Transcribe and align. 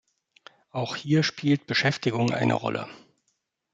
Auch 0.71 0.95
hier 0.95 1.21
spielt 1.21 1.67
Beschäftigung 1.67 2.31
eine 2.33 2.55
Rolle. 2.55 2.87